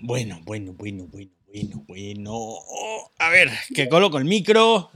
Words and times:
bueno, 0.00 0.40
bueno, 0.44 0.72
bueno, 0.72 1.06
bueno, 1.06 1.30
bueno, 1.46 1.84
bueno. 1.86 2.58
A 3.18 3.30
ver, 3.30 3.50
que 3.74 3.88
coloco 3.88 4.18
el 4.18 4.24
micro. 4.24 4.90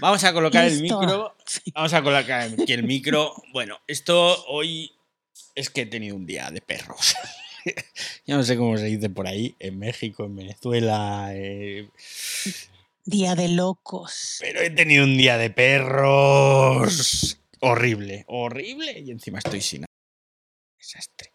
Vamos 0.00 0.24
a 0.24 0.32
colocar 0.32 0.66
el 0.66 0.80
micro. 0.80 1.34
Vamos 1.74 1.92
a 1.92 2.02
colocar 2.02 2.42
aquí 2.42 2.72
el 2.72 2.84
micro. 2.84 3.34
Bueno, 3.52 3.78
esto 3.86 4.44
hoy 4.46 4.92
es 5.54 5.70
que 5.70 5.82
he 5.82 5.86
tenido 5.86 6.16
un 6.16 6.26
día 6.26 6.50
de 6.50 6.60
perros. 6.60 7.14
Yo 8.26 8.36
no 8.36 8.42
sé 8.42 8.56
cómo 8.56 8.76
se 8.76 8.86
dice 8.86 9.10
por 9.10 9.26
ahí, 9.26 9.54
en 9.58 9.78
México, 9.78 10.24
en 10.24 10.36
Venezuela. 10.36 11.30
eh, 11.32 11.88
Día 13.04 13.34
de 13.34 13.48
locos. 13.48 14.38
Pero 14.40 14.60
he 14.60 14.70
tenido 14.70 15.04
un 15.04 15.16
día 15.16 15.36
de 15.36 15.50
perros. 15.50 17.38
Horrible, 17.60 18.24
horrible. 18.28 19.00
Y 19.00 19.10
encima 19.10 19.38
estoy 19.38 19.60
sin. 19.60 19.84
Desastre. 20.78 21.31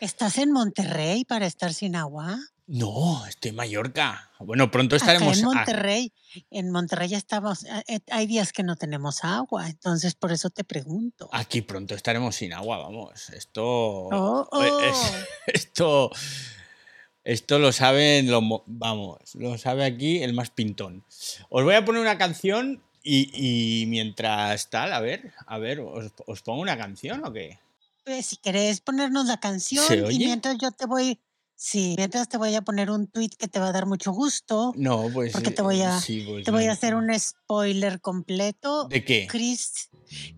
¿Estás 0.00 0.38
en 0.38 0.50
Monterrey 0.52 1.24
para 1.24 1.46
estar 1.46 1.72
sin 1.72 1.96
agua? 1.96 2.38
No, 2.66 3.24
estoy 3.26 3.50
en 3.50 3.56
Mallorca. 3.56 4.30
Bueno, 4.40 4.70
pronto 4.70 4.96
Acá 4.96 5.12
estaremos. 5.12 5.38
en 5.38 5.44
a- 5.44 5.48
Monterrey, 5.48 6.12
en 6.50 6.70
Monterrey 6.70 7.08
ya 7.08 7.18
estamos, 7.18 7.64
eh, 7.64 7.84
eh, 7.88 8.00
hay 8.10 8.26
días 8.26 8.52
que 8.52 8.62
no 8.62 8.76
tenemos 8.76 9.22
agua, 9.22 9.68
entonces 9.68 10.14
por 10.14 10.32
eso 10.32 10.50
te 10.50 10.64
pregunto. 10.64 11.28
Aquí 11.32 11.60
pronto 11.62 11.94
estaremos 11.94 12.34
sin 12.36 12.52
agua, 12.54 12.78
vamos. 12.78 13.28
Esto. 13.30 13.64
Oh, 13.64 14.48
eh, 14.62 14.88
es- 14.90 14.96
oh. 14.96 15.24
esto. 15.46 16.10
Esto 17.22 17.58
lo 17.58 17.72
saben, 17.72 18.30
lo, 18.30 18.42
mo- 18.42 18.64
vamos, 18.66 19.34
lo 19.34 19.56
sabe 19.56 19.84
aquí 19.84 20.22
el 20.22 20.34
más 20.34 20.50
pintón. 20.50 21.04
Os 21.48 21.64
voy 21.64 21.74
a 21.74 21.84
poner 21.84 22.02
una 22.02 22.18
canción 22.18 22.82
y, 23.02 23.30
y 23.82 23.86
mientras 23.86 24.68
tal, 24.68 24.92
a 24.92 25.00
ver, 25.00 25.32
a 25.46 25.58
ver, 25.58 25.80
¿os, 25.80 26.12
os 26.26 26.42
pongo 26.42 26.60
una 26.60 26.76
canción 26.76 27.24
o 27.24 27.32
qué? 27.32 27.58
Si 28.22 28.36
querés 28.36 28.80
ponernos 28.80 29.26
la 29.26 29.38
canción 29.38 29.84
¿Se 29.86 30.12
y 30.12 30.18
mientras 30.18 30.58
yo 30.58 30.70
te 30.72 30.84
voy, 30.86 31.20
sí, 31.54 31.94
mientras 31.96 32.28
te 32.28 32.36
voy 32.36 32.54
a 32.54 32.60
poner 32.62 32.90
un 32.90 33.06
tweet 33.06 33.30
que 33.38 33.48
te 33.48 33.58
va 33.60 33.68
a 33.68 33.72
dar 33.72 33.86
mucho 33.86 34.12
gusto, 34.12 34.72
No, 34.76 35.08
pues. 35.12 35.32
Porque 35.32 35.50
te 35.50 35.62
eh, 35.62 35.64
voy 35.64 35.80
a- 35.80 36.00
sí, 36.00 36.22
pues 36.28 36.44
te 36.44 36.50
voy 36.50 36.66
a 36.66 36.72
hacer 36.72 36.94
un 36.94 37.08
spoiler 37.18 38.00
completo. 38.02 38.88
¿De 38.88 39.04
qué? 39.04 39.26
Chris, 39.30 39.88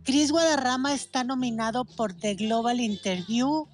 Chris 0.05 0.31
Guadarrama 0.31 0.95
está 0.95 1.25
nominado 1.25 1.85
por 1.85 2.15
The 2.15 2.35
Global 2.37 2.79
Interview 2.81 3.67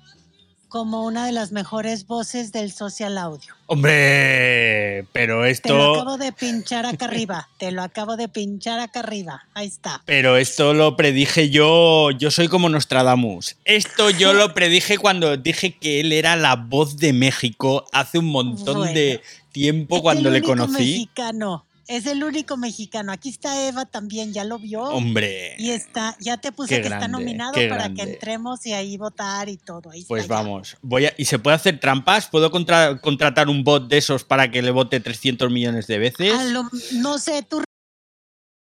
como 0.72 1.04
una 1.04 1.26
de 1.26 1.32
las 1.32 1.52
mejores 1.52 2.06
voces 2.06 2.50
del 2.50 2.72
social 2.72 3.18
audio. 3.18 3.54
Hombre, 3.66 5.04
pero 5.12 5.34
Te 5.34 5.38
lo 5.42 5.44
esto. 5.44 5.94
acabo 5.94 6.16
de 6.16 6.32
pinchar 6.32 6.86
acá 6.86 7.04
arriba. 7.04 7.50
Te 7.58 7.72
lo 7.72 7.82
acabo 7.82 8.16
de 8.16 8.28
pinchar 8.28 8.80
acá 8.80 9.00
arriba. 9.00 9.44
Ahí 9.52 9.66
está. 9.66 10.00
Pero 10.06 10.38
esto 10.38 10.72
lo 10.72 10.96
predije 10.96 11.50
yo, 11.50 12.10
yo 12.12 12.30
soy 12.30 12.48
como 12.48 12.70
Nostradamus. 12.70 13.56
Esto 13.66 14.08
yo 14.08 14.32
lo 14.32 14.54
predije 14.54 14.96
cuando 14.96 15.36
dije 15.36 15.76
que 15.76 16.00
él 16.00 16.10
era 16.10 16.36
la 16.36 16.56
voz 16.56 16.96
de 16.96 17.12
México 17.12 17.84
hace 17.92 18.16
un 18.16 18.30
montón 18.30 18.94
de 18.94 19.20
tiempo 19.52 20.00
cuando 20.00 20.30
le 20.30 20.40
conocí. 20.40 20.72
mexicano. 20.72 21.66
Es 21.92 22.06
el 22.06 22.24
único 22.24 22.56
mexicano. 22.56 23.12
Aquí 23.12 23.28
está 23.28 23.66
Eva 23.68 23.84
también, 23.84 24.32
ya 24.32 24.44
lo 24.44 24.58
vio. 24.58 24.82
Hombre, 24.84 25.54
Y 25.58 25.70
está, 25.70 26.16
ya 26.20 26.38
te 26.38 26.50
puse 26.52 26.80
que 26.80 26.88
está 26.88 27.06
nominado 27.06 27.52
para 27.52 27.66
grande. 27.66 28.02
que 28.02 28.10
entremos 28.12 28.64
y 28.64 28.72
ahí 28.72 28.96
votar 28.96 29.48
y 29.50 29.58
todo. 29.58 29.90
Ahí 29.90 30.04
pues 30.08 30.22
está 30.22 30.36
ya. 30.36 30.42
vamos. 30.42 30.76
Voy 30.80 31.06
a, 31.06 31.14
¿Y 31.18 31.26
se 31.26 31.38
puede 31.38 31.56
hacer 31.56 31.78
trampas? 31.80 32.28
¿Puedo 32.28 32.50
contra- 32.50 32.98
contratar 33.00 33.48
un 33.48 33.62
bot 33.62 33.88
de 33.88 33.98
esos 33.98 34.24
para 34.24 34.50
que 34.50 34.62
le 34.62 34.70
vote 34.70 35.00
300 35.00 35.50
millones 35.50 35.86
de 35.86 35.98
veces? 35.98 36.32
Lo- 36.50 36.68
no 36.92 37.18
sé, 37.18 37.42
tú 37.42 37.62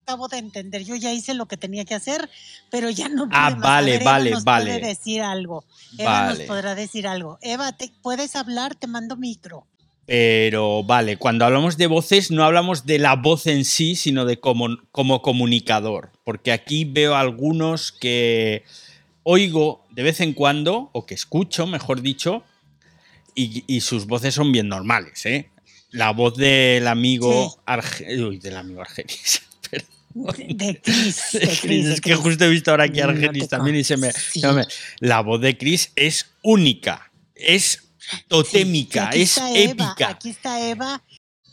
acabo 0.06 0.28
de 0.28 0.38
entender. 0.40 0.84
Yo 0.84 0.96
ya 0.96 1.14
hice 1.14 1.34
lo 1.34 1.46
que 1.46 1.56
tenía 1.56 1.86
que 1.86 1.96
hacer, 1.96 2.30
pero 2.72 2.90
ya 2.90 3.10
no 3.10 3.26
pude 3.26 3.38
Ah, 3.38 3.52
más. 3.52 3.60
Vale, 3.62 3.92
ver, 3.92 4.02
Eva 4.02 4.12
vale, 4.12 4.32
nos 4.32 4.44
vale. 4.44 4.66
Puede 4.74 4.88
decir 4.88 5.22
algo. 5.22 5.64
Eva 5.98 6.12
Vale. 6.24 6.40
nos 6.40 6.48
podrá 6.48 6.76
decir 6.76 7.08
algo. 7.08 7.38
Eva, 7.42 7.72
¿te 7.74 7.92
puedes 8.02 8.36
hablar? 8.36 8.76
Te 8.76 8.88
mando 8.88 9.16
micro. 9.16 9.68
Pero 10.06 10.84
vale, 10.84 11.16
cuando 11.18 11.46
hablamos 11.46 11.78
de 11.78 11.88
voces 11.88 12.30
no 12.30 12.44
hablamos 12.44 12.86
de 12.86 13.00
la 13.00 13.16
voz 13.16 13.48
en 13.48 13.64
sí, 13.64 13.96
sino 13.96 14.26
de 14.26 14.38
como, 14.40 14.78
como 14.92 15.22
comunicador. 15.22 16.12
Porque 16.26 16.52
aquí 16.52 16.84
veo 16.86 17.16
algunos 17.16 17.92
que 17.94 18.64
oigo 19.24 19.86
de 19.92 20.04
vez 20.04 20.20
en 20.20 20.34
cuando, 20.34 20.90
o 20.92 21.06
que 21.06 21.14
escucho, 21.14 21.68
mejor 21.68 22.02
dicho, 22.02 22.44
y, 23.36 23.64
y 23.68 23.82
sus 23.82 24.06
voces 24.06 24.34
son 24.36 24.52
bien 24.52 24.68
normales, 24.68 25.26
¿eh? 25.26 25.50
La 25.92 26.12
voz 26.12 26.36
del 26.36 26.88
amigo 26.88 27.50
Sí. 27.52 27.60
Arge- 27.66 28.28
Uy, 28.28 28.40
del 28.40 28.58
amigo 28.58 28.82
Argenis. 28.82 29.42
De, 30.14 30.54
de 30.54 30.80
Chris. 30.82 31.32
De 31.88 31.94
es 31.94 32.02
que 32.02 32.14
justo 32.14 32.44
he 32.46 32.50
visto 32.50 32.70
ahora 32.72 32.84
aquí 32.84 33.00
a 33.00 33.06
Argenis 33.06 33.48
también 33.48 33.78
y 33.78 33.84
se 33.84 33.98
me, 33.98 34.12
Sí. 34.12 34.42
se 34.42 34.52
me- 34.52 34.66
La 35.00 35.22
voz 35.22 35.42
de 35.42 35.58
Chris 35.58 35.92
es 35.96 36.28
única, 36.44 37.12
es 37.36 37.83
totémica, 38.28 39.10
es 39.12 39.38
Eva, 39.38 39.52
épica. 39.54 40.10
Aquí 40.10 40.30
está 40.30 40.60
Eva, 40.68 41.04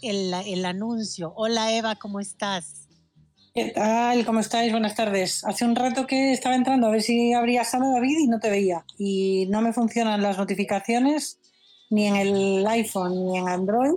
el, 0.02 0.32
el 0.32 0.64
anuncio. 0.64 1.32
Hola 1.36 1.72
Eva, 1.72 1.96
¿cómo 1.96 2.20
estás? 2.20 2.88
¿Qué 3.52 3.70
tal? 3.70 4.24
¿Cómo 4.24 4.38
estáis? 4.38 4.70
Buenas 4.70 4.94
tardes. 4.94 5.44
Hace 5.44 5.64
un 5.64 5.74
rato 5.74 6.06
que 6.06 6.32
estaba 6.32 6.54
entrando 6.54 6.86
a 6.86 6.90
ver 6.90 7.02
si 7.02 7.32
abría 7.32 7.64
sala 7.64 7.88
David 7.88 8.18
y 8.20 8.28
no 8.28 8.38
te 8.38 8.48
veía. 8.48 8.84
Y 8.96 9.46
no 9.50 9.60
me 9.60 9.72
funcionan 9.72 10.22
las 10.22 10.38
notificaciones 10.38 11.40
ni 11.90 12.06
en 12.06 12.14
el 12.14 12.66
iPhone 12.68 13.26
ni 13.26 13.38
en 13.38 13.48
Android 13.48 13.94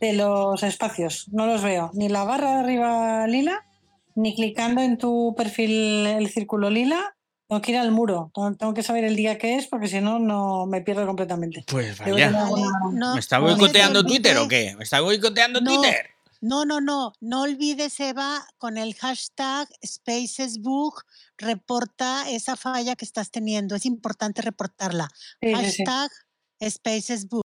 de 0.00 0.12
los 0.12 0.62
espacios. 0.62 1.28
No 1.32 1.46
los 1.46 1.62
veo. 1.62 1.90
Ni 1.94 2.10
la 2.10 2.24
barra 2.24 2.52
de 2.52 2.60
arriba 2.60 3.26
lila, 3.26 3.64
ni 4.14 4.34
clicando 4.34 4.82
en 4.82 4.98
tu 4.98 5.34
perfil 5.34 6.06
el 6.06 6.28
círculo 6.28 6.68
lila. 6.68 7.16
Tengo 7.48 7.62
que 7.62 7.72
ir 7.72 7.78
al 7.78 7.90
muro. 7.92 8.30
Tengo- 8.58 8.74
que 8.74 8.82
saber 8.82 9.04
el 9.04 9.16
día 9.16 9.38
que 9.38 9.56
es 9.56 9.66
porque 9.66 9.88
si 9.88 10.00
no, 10.02 10.18
no 10.18 10.66
me 10.66 10.82
pierdo 10.82 11.06
completamente. 11.06 11.64
Pues 11.66 11.98
vaya. 11.98 12.30
no- 12.30 13.14
¿Me 13.14 13.20
está 13.20 13.38
boicoteando 13.38 14.04
Twitter 14.04 14.36
o 14.36 14.46
qué? 14.46 14.74
¿Me 14.76 14.84
está 14.84 15.00
boicoteando 15.00 15.60
No. 15.62 15.70
Twitter? 15.74 16.10
No, 16.40 16.64
no, 16.64 16.80
no, 16.80 17.14
no 17.20 17.42
olvides, 17.42 17.98
Eva, 17.98 18.46
con 18.58 18.76
el 18.76 18.94
hashtag 18.94 19.66
SpacesBook, 19.84 21.04
reporta 21.36 22.30
esa 22.30 22.54
falla 22.54 22.94
que 22.94 23.04
estás 23.04 23.30
teniendo. 23.32 23.74
Es 23.74 23.86
importante 23.86 24.42
reportarla. 24.42 25.08
Sí, 25.40 25.54
sí, 25.56 25.70
sí. 25.72 25.84
hashtag 25.84 26.10
SpacesBook. 26.62 27.42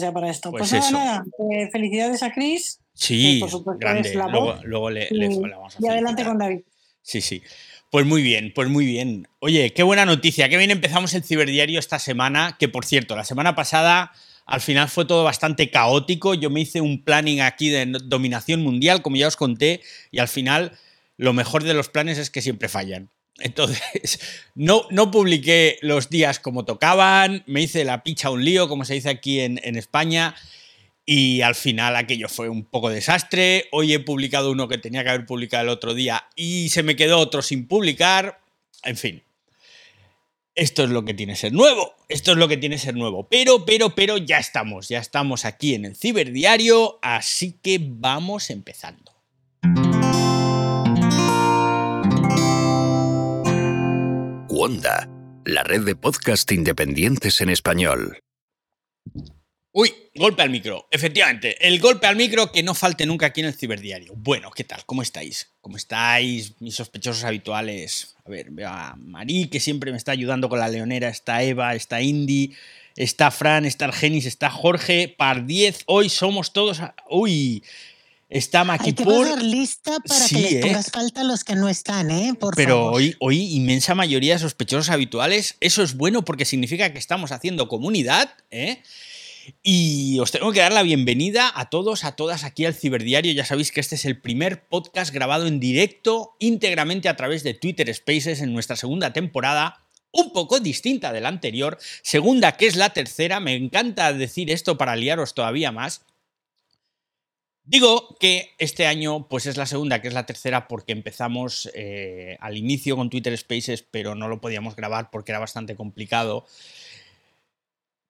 Ya 0.00 0.12
para 0.12 0.30
esto. 0.30 0.50
Pues 0.50 0.70
Pues, 0.70 0.72
nada, 0.72 0.86
eso. 0.86 0.96
nada. 0.98 1.24
eh, 1.52 1.68
felicidades 1.70 2.22
a 2.22 2.32
Chris 2.32 2.80
Sí, 2.94 3.38
por 3.40 3.50
supuesto, 3.50 3.78
grande. 3.80 4.08
es 4.08 4.14
la 4.14 4.28
Luego, 4.28 4.90
le, 4.90 5.08
y, 5.10 5.14
le- 5.14 5.28
le 5.28 5.48
vamos 5.50 5.74
a 5.76 5.78
y 5.82 5.88
adelante 5.88 6.22
felicitar. 6.22 6.26
con 6.26 6.38
David. 6.38 6.60
Sí, 7.02 7.20
sí. 7.20 7.42
Pues 7.90 8.06
muy 8.06 8.22
bien, 8.22 8.52
pues 8.54 8.68
muy 8.68 8.86
bien. 8.86 9.28
Oye, 9.40 9.72
qué 9.72 9.82
buena 9.82 10.04
noticia. 10.06 10.48
Qué 10.48 10.56
bien 10.56 10.70
empezamos 10.70 11.14
el 11.14 11.22
ciberdiario 11.22 11.78
esta 11.78 11.98
semana. 11.98 12.56
Que 12.58 12.68
por 12.68 12.84
cierto, 12.84 13.14
la 13.14 13.24
semana 13.24 13.54
pasada 13.54 14.12
al 14.46 14.60
final 14.60 14.88
fue 14.88 15.04
todo 15.04 15.22
bastante 15.24 15.70
caótico. 15.70 16.34
Yo 16.34 16.50
me 16.50 16.60
hice 16.60 16.80
un 16.80 17.02
planning 17.04 17.40
aquí 17.40 17.68
de 17.68 17.86
dominación 18.04 18.62
mundial, 18.62 19.00
como 19.02 19.16
ya 19.16 19.28
os 19.28 19.36
conté, 19.36 19.80
y 20.10 20.18
al 20.18 20.28
final 20.28 20.72
lo 21.16 21.32
mejor 21.32 21.62
de 21.62 21.74
los 21.74 21.88
planes 21.88 22.18
es 22.18 22.30
que 22.30 22.42
siempre 22.42 22.68
fallan. 22.68 23.10
Entonces, 23.38 24.18
no, 24.54 24.86
no 24.90 25.10
publiqué 25.10 25.78
los 25.82 26.10
días 26.10 26.40
como 26.40 26.64
tocaban, 26.64 27.42
me 27.46 27.62
hice 27.62 27.84
la 27.84 28.02
picha 28.02 28.30
un 28.30 28.44
lío, 28.44 28.68
como 28.68 28.84
se 28.84 28.94
dice 28.94 29.08
aquí 29.10 29.40
en, 29.40 29.60
en 29.62 29.76
España, 29.76 30.34
y 31.06 31.42
al 31.42 31.54
final 31.54 31.96
aquello 31.96 32.28
fue 32.28 32.48
un 32.48 32.64
poco 32.64 32.88
desastre. 32.88 33.66
Hoy 33.72 33.92
he 33.92 34.00
publicado 34.00 34.50
uno 34.50 34.68
que 34.68 34.78
tenía 34.78 35.02
que 35.04 35.10
haber 35.10 35.26
publicado 35.26 35.64
el 35.64 35.68
otro 35.68 35.94
día 35.94 36.28
y 36.34 36.70
se 36.70 36.82
me 36.82 36.96
quedó 36.96 37.18
otro 37.18 37.42
sin 37.42 37.66
publicar. 37.66 38.40
En 38.82 38.96
fin. 38.96 39.22
Esto 40.54 40.84
es 40.84 40.90
lo 40.90 41.04
que 41.04 41.14
tiene 41.14 41.34
ser 41.34 41.52
nuevo. 41.52 41.94
Esto 42.08 42.32
es 42.32 42.38
lo 42.38 42.46
que 42.46 42.56
tiene 42.56 42.78
ser 42.78 42.94
nuevo. 42.94 43.28
Pero, 43.28 43.64
pero, 43.66 43.94
pero 43.94 44.18
ya 44.18 44.38
estamos. 44.38 44.88
Ya 44.88 45.00
estamos 45.00 45.44
aquí 45.44 45.74
en 45.74 45.84
el 45.84 45.96
ciberdiario. 45.96 47.00
Así 47.02 47.58
que 47.60 47.78
vamos 47.82 48.50
empezando. 48.50 49.12
Wanda, 54.48 55.08
la 55.44 55.64
red 55.64 55.82
de 55.82 55.96
podcast 55.96 56.50
independientes 56.52 57.40
en 57.40 57.50
español. 57.50 58.23
Uy, 59.76 59.92
golpe 60.14 60.40
al 60.42 60.50
micro. 60.50 60.86
Efectivamente, 60.92 61.56
el 61.66 61.80
golpe 61.80 62.06
al 62.06 62.14
micro 62.14 62.52
que 62.52 62.62
no 62.62 62.74
falte 62.74 63.06
nunca 63.06 63.26
aquí 63.26 63.40
en 63.40 63.48
el 63.48 63.54
ciberdiario. 63.54 64.12
Bueno, 64.16 64.52
¿qué 64.52 64.62
tal? 64.62 64.84
¿Cómo 64.86 65.02
estáis? 65.02 65.48
¿Cómo 65.60 65.76
estáis, 65.76 66.52
mis 66.60 66.76
sospechosos 66.76 67.24
habituales? 67.24 68.14
A 68.24 68.30
ver, 68.30 68.50
veo 68.52 68.68
a 68.68 68.94
Marí, 68.96 69.48
que 69.48 69.58
siempre 69.58 69.90
me 69.90 69.96
está 69.96 70.12
ayudando 70.12 70.48
con 70.48 70.60
la 70.60 70.68
leonera. 70.68 71.08
Está 71.08 71.42
Eva, 71.42 71.74
está 71.74 72.00
Indy, 72.00 72.52
está 72.94 73.32
Fran, 73.32 73.64
está 73.64 73.86
Argenis, 73.86 74.26
está 74.26 74.48
Jorge. 74.48 75.12
Par 75.18 75.44
10, 75.44 75.80
hoy 75.86 76.08
somos 76.08 76.52
todos. 76.52 76.78
a- 76.78 76.94
Uy, 77.10 77.64
está 78.28 78.60
Hay 78.78 78.92
que 78.92 79.04
lista 79.42 79.98
para 80.06 80.20
Sí, 80.28 80.36
que 80.36 80.40
les 80.42 80.52
¿eh? 80.52 80.60
pongas 80.60 80.90
falta 80.92 81.22
a 81.22 81.24
los 81.24 81.42
que 81.42 81.56
no 81.56 81.68
están, 81.68 82.12
¿eh? 82.12 82.34
Por 82.38 82.54
Pero 82.54 82.76
favor. 82.76 82.94
hoy, 82.94 83.16
hoy 83.18 83.40
inmensa 83.56 83.96
mayoría 83.96 84.34
de 84.34 84.38
sospechosos 84.38 84.90
habituales. 84.90 85.56
Eso 85.58 85.82
es 85.82 85.96
bueno 85.96 86.24
porque 86.24 86.44
significa 86.44 86.92
que 86.92 87.00
estamos 87.00 87.32
haciendo 87.32 87.66
comunidad, 87.66 88.32
¿eh? 88.52 88.80
Y 89.62 90.18
os 90.20 90.30
tengo 90.30 90.52
que 90.52 90.60
dar 90.60 90.72
la 90.72 90.82
bienvenida 90.82 91.52
a 91.54 91.68
todos, 91.68 92.04
a 92.04 92.16
todas 92.16 92.44
aquí 92.44 92.64
al 92.64 92.74
Ciberdiario. 92.74 93.32
Ya 93.32 93.44
sabéis 93.44 93.72
que 93.72 93.80
este 93.80 93.96
es 93.96 94.04
el 94.04 94.20
primer 94.20 94.66
podcast 94.66 95.12
grabado 95.12 95.46
en 95.46 95.60
directo 95.60 96.36
íntegramente 96.38 97.08
a 97.08 97.16
través 97.16 97.42
de 97.42 97.54
Twitter 97.54 97.92
Spaces 97.94 98.40
en 98.40 98.52
nuestra 98.52 98.76
segunda 98.76 99.12
temporada. 99.12 99.80
un 100.16 100.32
poco 100.32 100.60
distinta 100.60 101.12
de 101.12 101.20
la 101.20 101.28
anterior. 101.28 101.76
Segunda, 102.02 102.56
que 102.56 102.68
es 102.68 102.76
la 102.76 102.90
tercera. 102.90 103.40
Me 103.40 103.54
encanta 103.54 104.12
decir 104.12 104.48
esto 104.48 104.78
para 104.78 104.94
liaros 104.94 105.34
todavía 105.34 105.72
más. 105.72 106.02
Digo 107.64 108.16
que 108.20 108.50
este 108.58 108.86
año 108.86 109.26
pues 109.28 109.46
es 109.46 109.56
la 109.56 109.66
segunda, 109.66 110.00
que 110.00 110.08
es 110.08 110.14
la 110.14 110.26
tercera, 110.26 110.68
porque 110.68 110.92
empezamos 110.92 111.68
eh, 111.74 112.36
al 112.40 112.56
inicio 112.56 112.94
con 112.94 113.10
Twitter 113.10 113.36
Spaces, 113.36 113.82
pero 113.82 114.14
no 114.14 114.28
lo 114.28 114.40
podíamos 114.40 114.76
grabar 114.76 115.10
porque 115.10 115.32
era 115.32 115.38
bastante 115.40 115.74
complicado. 115.74 116.46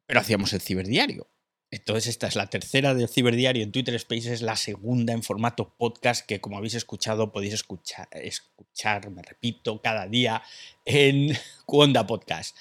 Pero 0.06 0.20
hacíamos 0.20 0.52
el 0.52 0.60
ciberdiario. 0.60 1.28
Entonces 1.70 2.06
esta 2.06 2.28
es 2.28 2.36
la 2.36 2.46
tercera 2.46 2.94
del 2.94 3.08
ciberdiario 3.08 3.62
en 3.64 3.72
Twitter 3.72 3.98
Spaces, 3.98 4.42
la 4.42 4.54
segunda 4.54 5.12
en 5.12 5.24
formato 5.24 5.74
podcast 5.76 6.24
que 6.24 6.40
como 6.40 6.56
habéis 6.56 6.74
escuchado 6.74 7.32
podéis 7.32 7.54
escuchar, 7.54 8.08
escuchar 8.12 9.10
me 9.10 9.22
repito, 9.22 9.82
cada 9.82 10.06
día 10.06 10.42
en 10.84 11.36
Cuonda 11.66 12.06
Podcast. 12.06 12.56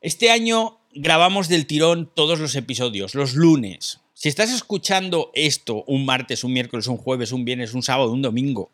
Este 0.00 0.30
año 0.30 0.80
grabamos 0.94 1.48
del 1.48 1.66
tirón 1.66 2.10
todos 2.14 2.38
los 2.40 2.56
episodios, 2.56 3.14
los 3.14 3.34
lunes. 3.34 4.00
Si 4.14 4.30
estás 4.30 4.50
escuchando 4.50 5.30
esto 5.34 5.84
un 5.86 6.06
martes, 6.06 6.42
un 6.42 6.54
miércoles, 6.54 6.86
un 6.86 6.96
jueves, 6.96 7.32
un 7.32 7.44
viernes, 7.44 7.74
un 7.74 7.82
sábado, 7.82 8.10
un 8.10 8.22
domingo, 8.22 8.72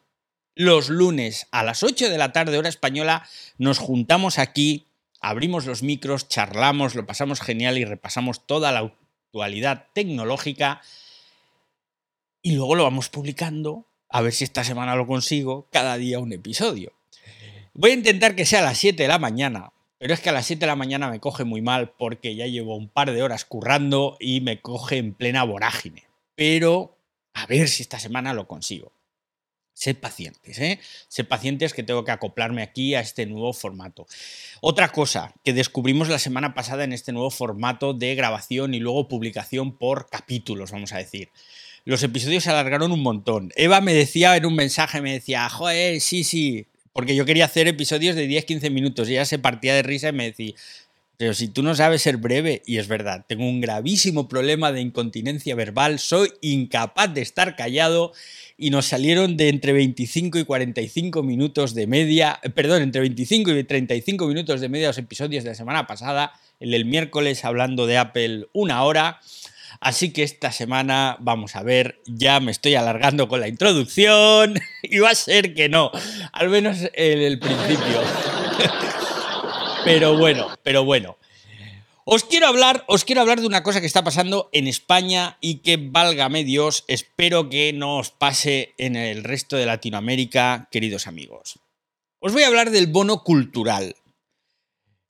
los 0.55 0.89
lunes 0.89 1.49
a 1.51 1.63
las 1.63 1.83
8 1.83 2.09
de 2.09 2.19
la 2.19 2.33
tarde 2.33 2.57
hora 2.57 2.69
española 2.69 3.29
nos 3.59 3.79
juntamos 3.79 4.39
aquí, 4.39 4.87
abrimos 5.29 5.67
los 5.67 5.83
micros, 5.83 6.29
charlamos, 6.29 6.95
lo 6.95 7.05
pasamos 7.05 7.41
genial 7.41 7.79
y 7.79 7.85
repasamos 7.85 8.47
toda 8.47 8.71
la 8.71 8.79
actualidad 8.79 9.87
tecnológica 9.93 10.81
y 12.43 12.53
luego 12.53 12.77
lo 12.77 12.85
vamos 12.85 13.09
publicando, 13.09 13.87
a 14.09 14.23
ver 14.23 14.33
si 14.33 14.45
esta 14.45 14.63
semana 14.63 14.95
lo 14.95 15.09
consigo, 15.09 15.67
cada 15.73 15.97
día 15.97 16.21
un 16.21 16.33
episodio. 16.33 16.93
Voy 17.75 17.91
a 17.91 17.95
intentar 17.95 18.37
que 18.37 18.47
sea 18.47 18.61
a 18.61 18.67
las 18.67 18.79
7 18.79 19.03
de 19.03 19.09
la 19.09 19.19
mañana, 19.19 19.73
pero 19.99 20.15
es 20.15 20.21
que 20.21 20.29
a 20.29 20.33
las 20.33 20.47
7 20.47 20.61
de 20.61 20.67
la 20.69 20.77
mañana 20.77 21.11
me 21.11 21.19
coge 21.19 21.43
muy 21.43 21.61
mal 21.61 21.91
porque 21.99 22.37
ya 22.37 22.47
llevo 22.47 22.77
un 22.77 22.89
par 22.89 23.11
de 23.11 23.23
horas 23.25 23.45
currando 23.45 24.17
y 24.21 24.43
me 24.43 24.61
coge 24.61 24.99
en 24.99 25.13
plena 25.13 25.43
vorágine. 25.43 26.05
Pero 26.37 26.97
a 27.35 27.47
ver 27.47 27.69
si 27.69 27.83
esta 27.83 27.99
semana 27.99 28.33
lo 28.33 28.47
consigo. 28.47 28.93
Sed 29.77 29.99
pacientes, 29.99 30.59
¿eh? 30.59 30.81
Sed 31.07 31.27
pacientes 31.27 31.75
que 31.75 31.83
tengo 31.83 32.03
que 32.03 32.11
acoplarme 32.11 32.63
aquí 32.63 32.95
a 32.95 33.01
este 33.01 33.27
nuevo 33.27 33.53
formato. 33.53 34.07
Otra 34.63 34.91
cosa 34.91 35.35
que 35.45 35.53
descubrimos 35.53 36.09
la 36.09 36.19
semana 36.19 36.55
pasada 36.55 36.85
en 36.85 36.95
este 36.95 37.13
nuevo 37.13 37.31
formato 37.31 37.93
de 37.93 38.15
grabación 38.15 38.73
y 38.73 38.81
luego 38.81 39.07
publicación 39.07 39.77
por 39.77 40.09
capítulos, 40.09 40.71
vamos 40.71 40.95
a 40.95 40.97
decir. 40.97 41.29
Los 41.85 42.03
episodios 42.03 42.45
se 42.45 42.51
alargaron 42.51 42.91
un 42.91 43.03
montón. 43.03 43.53
Eva 43.55 43.83
me 43.83 43.93
decía 43.93 44.35
en 44.39 44.47
un 44.47 44.55
mensaje, 44.55 45.03
me 45.03 45.13
decía, 45.13 45.47
joder, 45.51 46.01
sí, 46.01 46.25
sí, 46.25 46.67
porque 46.95 47.15
yo 47.15 47.27
quería 47.27 47.45
hacer 47.45 47.69
episodios 47.69 48.17
de 48.17 48.27
10-15 48.27 48.71
minutos 48.71 49.11
y 49.11 49.13
ella 49.13 49.27
se 49.27 49.39
partía 49.39 49.75
de 49.75 49.83
risa 49.83 50.09
y 50.09 50.13
me 50.13 50.25
decía, 50.25 50.55
pero 51.19 51.33
si 51.35 51.49
tú 51.49 51.63
no 51.63 51.75
sabes 51.75 52.03
ser 52.03 52.19
breve, 52.19 52.63
y 52.67 52.77
es 52.79 52.89
verdad, 52.89 53.25
tengo 53.27 53.49
un 53.49 53.61
gravísimo 53.61 54.29
problema 54.29 54.73
de 54.73 54.81
incontinencia 54.81 55.55
verbal, 55.55 55.99
soy 55.99 56.31
incapaz 56.43 57.13
de 57.15 57.23
estar 57.23 57.57
callado 57.57 58.13
y 58.59 58.71
nos 58.71 58.87
salieron 58.87 59.37
de 59.37 59.49
entre 59.49 59.73
25 59.73 60.39
y 60.39 60.45
45 60.45 61.23
minutos 61.23 61.75
de 61.75 61.87
media, 61.87 62.39
eh, 62.43 62.51
perdón, 62.51 62.83
entre 62.83 63.01
25 63.01 63.51
y 63.53 63.65
35 63.65 64.27
minutos 64.27 64.61
de 64.61 64.69
media 64.69 64.89
los 64.89 64.99
episodios 64.99 65.45
de 65.45 65.51
la 65.51 65.57
semana 65.57 65.87
pasada, 65.87 66.33
el 66.61 66.71
del 66.71 66.85
miércoles 66.85 67.45
hablando 67.45 67.87
de 67.87 67.99
Apple 67.99 68.47
una 68.53 68.83
hora. 68.83 69.21
Así 69.79 70.11
que 70.11 70.23
esta 70.23 70.53
semana 70.53 71.17
vamos 71.21 71.55
a 71.55 71.63
ver, 71.63 72.01
ya 72.07 72.41
me 72.41 72.51
estoy 72.51 72.77
alargando 72.77 73.29
con 73.29 73.41
la 73.41 73.49
introducción 73.49 74.59
y 74.83 74.99
va 74.99 75.11
a 75.11 75.15
ser 75.15 75.55
que 75.55 75.69
no, 75.69 75.91
al 76.33 76.49
menos 76.49 76.79
en 76.95 77.19
el 77.21 77.39
principio. 77.39 78.01
Pero 79.87 80.19
bueno, 80.19 80.49
pero 80.65 80.85
bueno. 80.85 81.17
Os 82.05 82.25
quiero 82.25 82.49
hablar, 82.49 82.85
os 82.89 83.05
quiero 83.05 83.21
hablar 83.21 83.41
de 83.41 83.47
una 83.47 83.63
cosa 83.63 83.81
que 83.81 83.87
está 83.87 84.03
pasando 84.03 84.49
en 84.53 84.67
España 84.67 85.39
y 85.41 85.59
que 85.59 85.77
válgame 85.77 86.43
Dios, 86.43 86.85
espero 86.89 87.49
que 87.49 87.73
no 87.73 87.99
os 87.99 88.11
pase 88.11 88.75
en 88.79 88.97
el 88.97 89.23
resto 89.23 89.57
de 89.57 89.65
Latinoamérica, 89.67 90.69
queridos 90.73 91.07
amigos. 91.07 91.61
Os 92.19 92.33
voy 92.33 92.43
a 92.43 92.49
hablar 92.49 92.71
del 92.71 92.89
bono 92.89 93.23
cultural. 93.23 93.95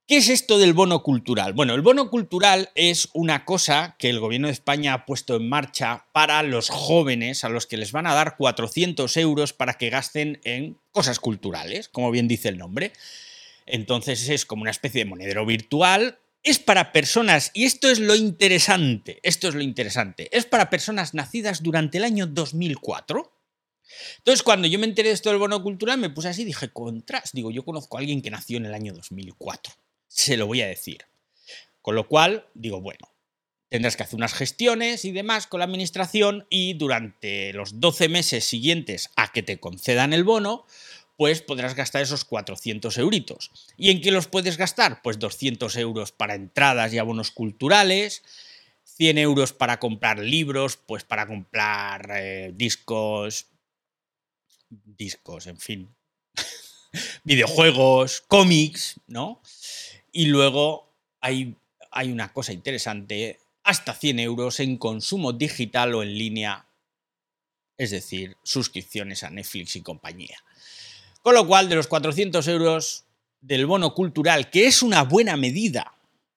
¿Qué 0.07 0.19
es 0.19 0.29
esto 0.29 0.59
del 0.59 0.75
bono 0.75 1.03
cultural? 1.03 1.55
Bueno, 1.55 1.75
el 1.75 1.81
bono 1.81 2.11
cultural 2.11 2.69
es 2.75 3.09
una 3.15 3.47
cosa 3.47 3.97
que 3.99 4.11
el 4.11 4.21
gobierno 4.21 4.49
de 4.49 4.53
España 4.53 4.93
ha 4.93 5.07
puesto 5.07 5.37
en 5.37 5.49
marcha 5.49 6.05
para 6.13 6.43
los 6.43 6.69
jóvenes 6.69 7.45
a 7.45 7.49
los 7.49 7.67
que 7.67 7.79
les 7.79 7.93
van 7.93 8.07
a 8.07 8.15
dar 8.15 8.37
400 8.37 9.17
euros 9.17 9.55
para 9.55 9.75
que 9.75 9.89
gasten 9.89 10.39
en 10.45 10.79
cosas 10.93 11.19
culturales, 11.19 11.89
como 11.89 12.11
bien 12.11 12.29
dice 12.29 12.51
el 12.51 12.59
nombre. 12.59 12.93
Entonces 13.67 14.29
es 14.29 14.47
como 14.47 14.63
una 14.63 14.71
especie 14.71 15.05
de 15.05 15.11
monedero 15.11 15.45
virtual. 15.45 16.19
Es 16.43 16.59
para 16.59 16.93
personas, 16.93 17.51
y 17.55 17.65
esto 17.65 17.91
es 17.91 17.99
lo 17.99 18.15
interesante, 18.15 19.19
esto 19.25 19.49
es 19.49 19.55
lo 19.55 19.63
interesante, 19.63 20.29
es 20.31 20.47
para 20.47 20.71
personas 20.71 21.13
nacidas 21.13 21.61
durante 21.61 21.99
el 21.99 22.05
año 22.05 22.29
2004. 22.29 23.33
Entonces, 24.19 24.45
cuando 24.45 24.69
yo 24.69 24.79
me 24.79 24.87
enteré 24.87 25.09
de 25.09 25.15
esto 25.15 25.31
del 25.31 25.41
bono 25.41 25.61
cultural, 25.63 25.99
me 25.99 26.11
puse 26.11 26.29
así 26.29 26.43
y 26.43 26.47
dije, 26.47 26.69
contras, 26.69 27.33
digo, 27.33 27.51
yo 27.51 27.65
conozco 27.65 27.97
a 27.97 28.01
alguien 28.01 28.23
que 28.23 28.31
nació 28.31 28.59
en 28.59 28.67
el 28.67 28.75
año 28.75 28.93
2004 28.93 29.73
se 30.17 30.37
lo 30.37 30.47
voy 30.47 30.63
a 30.63 30.67
decir. 30.67 31.05
Con 31.83 31.95
lo 31.95 32.09
cual, 32.09 32.47
digo, 32.55 32.81
bueno, 32.81 33.13
tendrás 33.69 33.97
que 33.97 34.03
hacer 34.03 34.17
unas 34.17 34.35
gestiones 34.35 35.05
y 35.05 35.13
demás 35.13 35.47
con 35.47 35.61
la 35.61 35.67
administración 35.67 36.47
y 36.49 36.75
durante 36.75 37.53
los 37.53 37.81
12 37.81 38.09
meses 38.09 38.45
siguientes 38.45 39.11
a 39.17 39.31
que 39.31 39.43
te 39.43 39.61
concedan 39.61 40.13
el 40.13 40.25
bono, 40.25 40.67
pues 41.17 41.41
podrás 41.41 41.75
gastar 41.75 42.03
esos 42.03 42.25
400 42.25 42.97
euritos. 42.99 43.51
¿Y 43.77 43.91
en 43.91 44.01
qué 44.01 44.11
los 44.11 44.29
puedes 44.29 44.57
gastar? 44.57 45.01
Pues 45.03 45.19
200 45.19 45.75
euros 45.77 46.13
para 46.13 46.35
entradas 46.35 46.93
y 46.93 46.99
abonos 46.99 47.31
culturales, 47.31 48.23
100 48.85 49.19
euros 49.19 49.53
para 49.53 49.79
comprar 49.79 50.19
libros, 50.19 50.77
pues 50.77 51.05
para 51.05 51.27
comprar 51.27 52.11
eh, 52.15 52.53
discos, 52.55 53.47
discos, 54.71 55.47
en 55.47 55.59
fin, 55.59 55.95
videojuegos, 57.25 58.23
cómics, 58.27 59.01
¿no? 59.07 59.41
Y 60.13 60.27
luego 60.27 60.93
hay, 61.21 61.57
hay 61.91 62.11
una 62.11 62.33
cosa 62.33 62.53
interesante, 62.53 63.41
hasta 63.65 63.95
100 63.95 64.21
euros 64.21 64.61
en 64.61 64.77
consumo 64.77 65.33
digital 65.33 65.95
o 65.95 66.03
en 66.03 66.17
línea, 66.17 66.67
es 67.77 67.91
decir, 67.91 68.37
suscripciones 68.43 69.25
a 69.25 69.31
Netflix 69.31 69.77
y 69.77 69.83
compañía. 69.83 70.39
Con 71.27 71.35
lo 71.35 71.49
cual, 71.49 71.69
de 71.69 71.75
los 71.75 71.89
400 71.89 72.47
euros 72.47 73.05
del 73.41 73.67
bono 73.67 73.95
cultural, 73.95 74.49
que 74.49 74.69
es 74.69 74.81
una 74.81 75.03
buena 75.03 75.37
medida, 75.37 75.93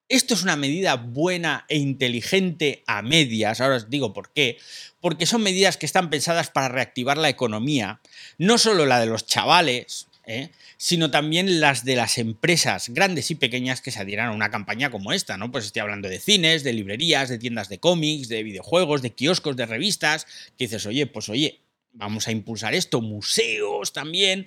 esto 0.07 0.33
es 0.33 0.41
una 0.41 0.55
medida 0.55 0.95
buena 0.95 1.67
e 1.69 1.77
inteligente 1.77 2.81
a 2.87 3.03
medias, 3.03 3.61
ahora 3.61 3.75
os 3.75 3.91
digo 3.91 4.13
por 4.13 4.33
qué, 4.33 4.57
porque 4.99 5.27
son 5.27 5.43
medidas 5.43 5.77
que 5.77 5.85
están 5.85 6.09
pensadas 6.09 6.49
para 6.49 6.69
reactivar 6.69 7.19
la 7.19 7.29
economía, 7.29 8.01
no 8.39 8.57
solo 8.57 8.87
la 8.87 8.99
de 8.99 9.05
los 9.05 9.27
chavales, 9.27 10.07
¿eh? 10.25 10.49
sino 10.77 11.11
también 11.11 11.59
las 11.59 11.85
de 11.85 11.95
las 11.95 12.17
empresas 12.17 12.89
grandes 12.89 13.29
y 13.29 13.35
pequeñas 13.35 13.81
que 13.81 13.91
se 13.91 13.99
adhieran 13.99 14.29
a 14.29 14.35
una 14.35 14.49
campaña 14.49 14.89
como 14.89 15.13
esta, 15.13 15.37
¿no? 15.37 15.51
Pues 15.51 15.65
estoy 15.65 15.81
hablando 15.81 16.09
de 16.09 16.17
cines, 16.17 16.63
de 16.63 16.73
librerías, 16.73 17.29
de 17.29 17.37
tiendas 17.37 17.69
de 17.69 17.77
cómics, 17.77 18.27
de 18.27 18.41
videojuegos, 18.41 19.03
de 19.03 19.11
kioscos, 19.11 19.55
de 19.55 19.67
revistas, 19.67 20.25
que 20.57 20.65
dices, 20.65 20.87
oye, 20.87 21.05
pues 21.05 21.29
oye, 21.29 21.59
vamos 21.91 22.27
a 22.27 22.31
impulsar 22.31 22.73
esto, 22.73 23.01
museos 23.01 23.93
también. 23.93 24.45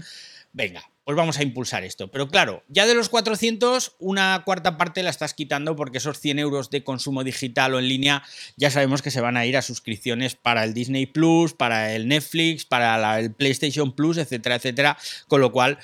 Venga, 0.54 0.90
pues 1.04 1.16
vamos 1.16 1.38
a 1.38 1.42
impulsar 1.42 1.82
esto. 1.82 2.10
Pero 2.10 2.28
claro, 2.28 2.62
ya 2.68 2.86
de 2.86 2.94
los 2.94 3.08
400, 3.08 3.96
una 3.98 4.42
cuarta 4.44 4.76
parte 4.76 5.02
la 5.02 5.10
estás 5.10 5.32
quitando 5.32 5.74
porque 5.76 5.98
esos 5.98 6.20
100 6.20 6.38
euros 6.38 6.70
de 6.70 6.84
consumo 6.84 7.24
digital 7.24 7.74
o 7.74 7.78
en 7.78 7.88
línea 7.88 8.22
ya 8.56 8.70
sabemos 8.70 9.00
que 9.00 9.10
se 9.10 9.22
van 9.22 9.38
a 9.38 9.46
ir 9.46 9.56
a 9.56 9.62
suscripciones 9.62 10.34
para 10.34 10.64
el 10.64 10.74
Disney 10.74 11.06
Plus, 11.06 11.54
para 11.54 11.94
el 11.94 12.06
Netflix, 12.06 12.66
para 12.66 13.18
el 13.18 13.32
PlayStation 13.32 13.92
Plus, 13.92 14.18
etcétera, 14.18 14.56
etcétera. 14.56 14.98
Con 15.26 15.40
lo 15.40 15.52
cual, 15.52 15.78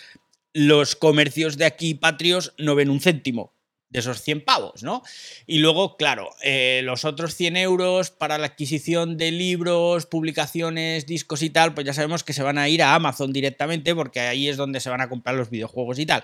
los 0.52 0.96
comercios 0.96 1.56
de 1.56 1.64
aquí 1.64 1.94
patrios 1.94 2.52
no 2.58 2.75
ven 2.75 2.90
un 2.90 3.00
céntimo 3.00 3.57
de 3.90 4.00
esos 4.00 4.21
100 4.23 4.45
pavos, 4.45 4.83
¿no? 4.83 5.02
Y 5.47 5.59
luego, 5.59 5.97
claro, 5.97 6.30
eh, 6.42 6.83
los 6.85 7.04
otros 7.04 7.35
100 7.35 7.57
euros 7.57 8.11
para 8.11 8.37
la 8.37 8.47
adquisición 8.47 9.16
de 9.16 9.30
libros, 9.30 10.07
publicaciones, 10.07 11.07
discos 11.07 11.42
y 11.42 11.50
tal, 11.50 11.75
pues 11.75 11.87
ya 11.87 11.95
sabemos 11.95 12.23
que 12.23 12.35
se 12.35 12.42
van 12.42 12.59
a 12.59 12.68
ir 12.68 12.83
a 12.83 12.95
Amazon 12.95 13.33
directamente 13.33 13.95
porque 13.95 14.21
ahí 14.21 14.49
es 14.49 14.57
donde 14.57 14.80
se 14.80 14.90
van 14.90 15.00
a 15.00 15.09
comprar 15.09 15.37
los 15.37 15.49
videojuegos 15.49 15.99
y 15.99 16.07
tal. 16.07 16.23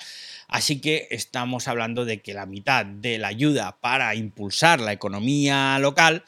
Así 0.49 0.81
que 0.81 1.09
estamos 1.11 1.67
hablando 1.69 2.05
de 2.05 2.21
que 2.21 2.35
la 2.35 2.47
mitad 2.47 2.85
de 2.85 3.19
la 3.19 3.29
ayuda 3.29 3.79
para 3.81 4.15
impulsar 4.15 4.81
la 4.81 4.93
economía 4.93 5.79
local, 5.79 6.25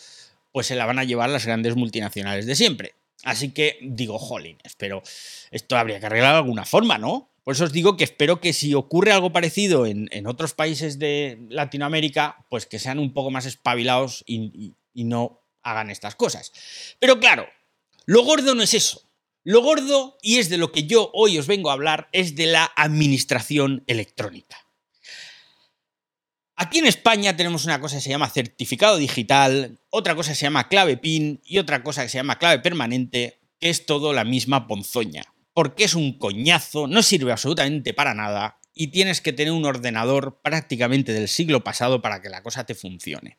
pues 0.53 0.67
se 0.67 0.75
la 0.75 0.87
van 0.87 0.99
a 0.99 1.05
llevar 1.05 1.29
las 1.29 1.45
grandes 1.45 1.77
multinacionales 1.77 2.47
de 2.47 2.57
siempre. 2.57 2.95
Así 3.25 3.51
que 3.51 3.79
digo, 3.83 4.19
jolín, 4.19 4.57
pero 4.79 5.03
esto 5.51 5.77
habría 5.77 6.01
que 6.01 6.07
arreglar 6.07 6.33
de 6.33 6.39
alguna 6.39 6.65
forma, 6.65 6.97
¿no? 6.97 7.29
Por 7.47 7.55
eso 7.55 7.63
os 7.63 7.73
digo 7.73 7.97
que 7.97 8.03
espero 8.03 8.41
que 8.41 8.53
si 8.53 8.75
ocurre 8.75 9.13
algo 9.13 9.31
parecido 9.31 9.87
en, 9.87 10.27
otros 10.27 10.53
países 10.53 10.99
de 10.99 11.39
Latinoamérica, 11.49 12.45
pues 12.51 12.67
que 12.67 12.81
sean 12.81 12.99
un 12.99 13.15
poco 13.15 13.31
más 13.31 13.47
espabilados 13.47 14.25
y, 14.27 14.75
y 14.93 15.05
no 15.05 15.45
hagan 15.63 15.89
estas 15.91 16.17
cosas. 16.17 16.51
Pero 16.99 17.21
claro, 17.21 17.47
lo 18.05 18.25
gordo 18.25 18.57
no 18.57 18.65
es 18.65 18.75
eso. 18.75 19.09
Lo 19.45 19.63
gordo, 19.63 20.19
y 20.23 20.39
es 20.39 20.49
de 20.49 20.59
lo 20.59 20.73
que 20.73 20.89
yo 20.89 21.13
hoy 21.15 21.39
os 21.39 21.47
vengo 21.47 21.71
a 21.71 21.75
hablar, 21.75 22.09
es 22.11 22.35
de 22.35 22.47
la 22.47 22.69
administración 22.75 23.85
electrónica. 23.87 24.57
Aquí 26.57 26.79
en 26.79 26.87
España 26.87 27.37
tenemos 27.37 27.65
una 27.65 27.81
cosa 27.81 27.99
que 27.99 28.03
se 28.03 28.11
llama 28.11 28.29
certificado 28.29 28.97
digital, 28.97 29.79
otra 29.91 30.17
cosa 30.17 30.33
que 30.33 30.35
se 30.35 30.47
llama 30.47 30.67
clave 30.67 30.97
PIN 30.97 31.41
y 31.45 31.59
otra 31.59 31.85
cosa 31.85 32.03
que 32.03 32.09
se 32.09 32.19
llama 32.19 32.41
clave 32.41 32.59
permanente, 32.59 33.39
que 33.61 33.71
es 33.71 33.87
todo 33.87 34.13
la 34.13 34.25
misma 34.25 34.67
ponzoña. 34.67 35.36
Porque 35.57 35.85
es 35.85 35.95
un 35.95 36.19
coñazo, 36.19 36.87
no 36.87 37.03
sirve 37.03 37.33
absolutamente 37.33 37.95
para 37.95 38.13
nada 38.13 38.61
y 38.75 38.89
tienes 38.89 39.23
que 39.23 39.33
tener 39.33 39.55
un 39.55 39.65
ordenador 39.65 40.43
prácticamente 40.43 41.15
del 41.15 41.29
siglo 41.29 41.65
pasado 41.65 42.03
para 42.03 42.21
que 42.21 42.29
la 42.29 42.43
cosa 42.43 42.67
te 42.67 42.75
funcione. 42.75 43.39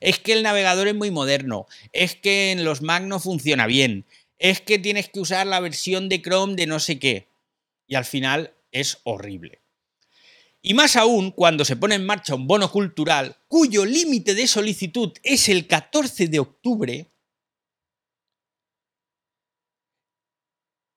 Es 0.00 0.18
que 0.18 0.32
el 0.32 0.42
navegador 0.42 0.88
es 0.88 0.94
muy 0.94 1.10
moderno, 1.10 1.66
es 1.92 2.16
que 2.16 2.52
en 2.52 2.64
los 2.64 2.80
Mac 2.80 3.02
no 3.02 3.20
funciona 3.20 3.66
bien, 3.66 4.06
es 4.38 4.62
que 4.62 4.78
tienes 4.78 5.10
que 5.10 5.20
usar 5.20 5.46
la 5.46 5.60
versión 5.60 6.08
de 6.08 6.22
Chrome 6.22 6.54
de 6.54 6.66
no 6.66 6.80
sé 6.80 6.98
qué. 6.98 7.28
Y 7.86 7.96
al 7.96 8.06
final 8.06 8.54
es 8.72 9.00
horrible. 9.04 9.60
Y 10.62 10.72
más 10.72 10.96
aún 10.96 11.32
cuando 11.32 11.66
se 11.66 11.76
pone 11.76 11.96
en 11.96 12.06
marcha 12.06 12.34
un 12.34 12.46
bono 12.46 12.72
cultural 12.72 13.36
cuyo 13.46 13.84
límite 13.84 14.34
de 14.34 14.46
solicitud 14.46 15.12
es 15.22 15.50
el 15.50 15.66
14 15.66 16.28
de 16.28 16.38
octubre 16.38 17.12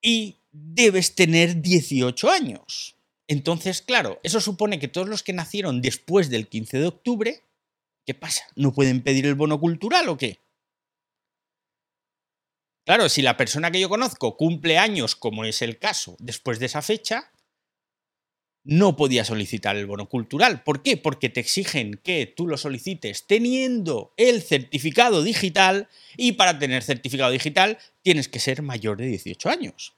y 0.01 0.40
debes 0.51 1.15
tener 1.15 1.61
18 1.61 2.29
años. 2.29 2.95
Entonces, 3.27 3.81
claro, 3.81 4.19
eso 4.23 4.41
supone 4.41 4.79
que 4.79 4.87
todos 4.87 5.07
los 5.07 5.23
que 5.23 5.33
nacieron 5.33 5.81
después 5.81 6.29
del 6.29 6.47
15 6.47 6.79
de 6.79 6.87
octubre, 6.87 7.43
¿qué 8.05 8.13
pasa? 8.13 8.43
¿No 8.55 8.73
pueden 8.73 9.01
pedir 9.01 9.25
el 9.25 9.35
bono 9.35 9.59
cultural 9.59 10.09
o 10.09 10.17
qué? 10.17 10.39
Claro, 12.85 13.07
si 13.09 13.21
la 13.21 13.37
persona 13.37 13.71
que 13.71 13.79
yo 13.79 13.89
conozco 13.89 14.35
cumple 14.35 14.77
años, 14.77 15.15
como 15.15 15.45
es 15.45 15.61
el 15.61 15.77
caso, 15.77 16.17
después 16.19 16.59
de 16.59 16.65
esa 16.65 16.81
fecha, 16.81 17.31
no 18.63 18.95
podía 18.95 19.23
solicitar 19.23 19.75
el 19.75 19.85
bono 19.85 20.09
cultural. 20.09 20.63
¿Por 20.63 20.83
qué? 20.83 20.97
Porque 20.97 21.29
te 21.29 21.39
exigen 21.39 21.99
que 22.03 22.25
tú 22.25 22.47
lo 22.47 22.57
solicites 22.57 23.25
teniendo 23.27 24.13
el 24.17 24.41
certificado 24.41 25.23
digital 25.23 25.87
y 26.17 26.33
para 26.33 26.59
tener 26.59 26.83
certificado 26.83 27.31
digital 27.31 27.77
tienes 28.01 28.27
que 28.27 28.39
ser 28.39 28.61
mayor 28.61 28.97
de 28.97 29.07
18 29.07 29.49
años. 29.49 29.93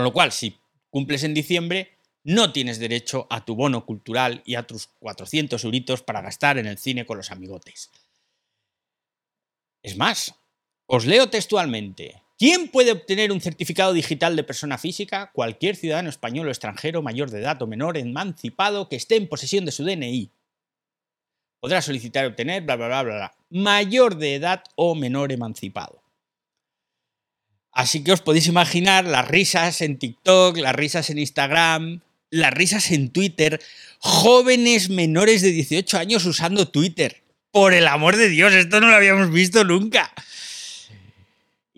Con 0.00 0.04
lo 0.06 0.14
cual, 0.14 0.32
si 0.32 0.58
cumples 0.88 1.24
en 1.24 1.34
diciembre, 1.34 1.98
no 2.24 2.54
tienes 2.54 2.78
derecho 2.78 3.26
a 3.28 3.44
tu 3.44 3.54
bono 3.54 3.84
cultural 3.84 4.40
y 4.46 4.54
a 4.54 4.62
tus 4.62 4.86
400 4.98 5.62
euritos 5.62 6.00
para 6.00 6.22
gastar 6.22 6.56
en 6.56 6.64
el 6.64 6.78
cine 6.78 7.04
con 7.04 7.18
los 7.18 7.30
amigotes. 7.30 7.90
Es 9.82 9.98
más, 9.98 10.34
os 10.86 11.04
leo 11.04 11.28
textualmente. 11.28 12.22
¿Quién 12.38 12.68
puede 12.68 12.92
obtener 12.92 13.30
un 13.30 13.42
certificado 13.42 13.92
digital 13.92 14.36
de 14.36 14.44
persona 14.44 14.78
física? 14.78 15.32
Cualquier 15.34 15.76
ciudadano 15.76 16.08
español 16.08 16.48
o 16.48 16.50
extranjero 16.50 17.02
mayor 17.02 17.30
de 17.30 17.40
edad 17.40 17.60
o 17.60 17.66
menor 17.66 17.98
emancipado 17.98 18.88
que 18.88 18.96
esté 18.96 19.16
en 19.16 19.28
posesión 19.28 19.66
de 19.66 19.72
su 19.72 19.84
DNI. 19.84 20.30
Podrá 21.60 21.82
solicitar 21.82 22.24
y 22.24 22.28
obtener, 22.28 22.62
bla, 22.62 22.76
bla, 22.76 22.86
bla, 22.86 23.02
bla, 23.02 23.16
bla. 23.16 23.34
Mayor 23.50 24.16
de 24.16 24.36
edad 24.36 24.64
o 24.76 24.94
menor 24.94 25.30
emancipado. 25.30 25.99
Así 27.72 28.02
que 28.02 28.12
os 28.12 28.20
podéis 28.20 28.46
imaginar 28.46 29.04
las 29.04 29.28
risas 29.28 29.80
en 29.80 29.98
TikTok, 29.98 30.56
las 30.58 30.74
risas 30.74 31.10
en 31.10 31.18
Instagram, 31.18 32.00
las 32.30 32.52
risas 32.52 32.90
en 32.90 33.10
Twitter. 33.10 33.60
Jóvenes 33.98 34.90
menores 34.90 35.42
de 35.42 35.52
18 35.52 35.98
años 35.98 36.24
usando 36.26 36.68
Twitter. 36.68 37.22
Por 37.52 37.72
el 37.72 37.86
amor 37.88 38.16
de 38.16 38.28
Dios, 38.28 38.52
esto 38.52 38.80
no 38.80 38.88
lo 38.88 38.96
habíamos 38.96 39.30
visto 39.30 39.64
nunca 39.64 40.12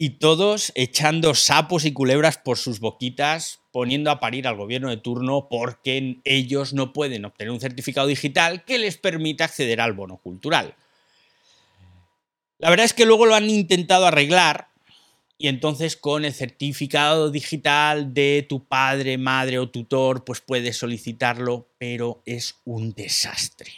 y 0.05 0.11
todos 0.11 0.73
echando 0.75 1.33
sapos 1.33 1.85
y 1.85 1.93
culebras 1.93 2.37
por 2.37 2.59
sus 2.59 2.81
boquitas, 2.81 3.61
poniendo 3.71 4.11
a 4.11 4.19
parir 4.19 4.49
al 4.49 4.57
gobierno 4.57 4.91
de 4.91 4.97
turno 4.97 5.47
porque 5.49 6.19
ellos 6.25 6.73
no 6.73 6.93
pueden 6.93 7.25
obtener 7.25 7.53
un 7.53 7.61
certificado 7.61 8.09
digital 8.09 8.65
que 8.65 8.79
les 8.79 8.97
permita 8.97 9.45
acceder 9.45 9.81
al 9.81 9.93
bono 9.93 10.17
cultural. 10.17 10.75
La 12.59 12.69
verdad 12.69 12.87
es 12.87 12.95
que 12.95 13.07
luego 13.07 13.27
lo 13.27 13.37
han 13.37 13.49
intentado 13.49 14.05
arreglar 14.05 14.71
y 15.39 15.49
entonces 15.49 15.97
con 15.97 16.25
el 16.25 16.33
certificado 16.33 17.31
digital 17.31 18.15
de 18.15 18.47
tu 18.49 18.67
padre, 18.67 19.19
madre 19.19 19.59
o 19.59 19.71
tutor, 19.71 20.25
pues 20.25 20.41
puedes 20.41 20.77
solicitarlo, 20.77 21.69
pero 21.79 22.23
es 22.27 22.61
un 22.65 22.93
desastre. 22.93 23.73